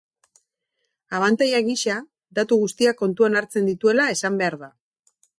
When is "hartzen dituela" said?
3.41-4.07